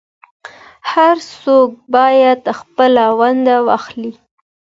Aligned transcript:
هر 0.91 1.15
څوک 1.41 1.69
بايد 1.93 2.41
خپله 2.59 3.03
ونډه 3.19 3.55
واخلي. 3.67 4.13